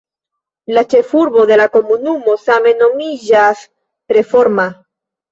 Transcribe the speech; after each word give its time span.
La 0.75 0.81
ĉefurbo 0.93 1.43
de 1.49 1.57
la 1.59 1.67
komunumo 1.75 2.33
same 2.43 2.73
nomiĝas 2.79 3.61
Reforma. 4.17 4.65